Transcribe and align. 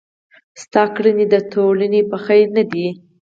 ستا 0.61 0.83
کړني 0.95 1.25
د 1.33 1.35
ټولني 1.53 2.01
په 2.09 2.17
خير 2.25 2.45
نه 2.57 2.63
دي. 2.71 2.87